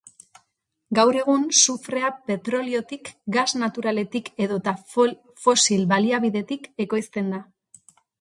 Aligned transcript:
Gaur 0.99 1.17
egun, 1.17 1.41
sufrea 1.57 2.07
petroliotik, 2.29 3.11
gas 3.35 3.45
naturaletik 3.63 4.31
edota 4.47 4.73
fosil-baliabidetik 5.43 6.67
ekoizten 6.87 7.31
da. 7.35 7.43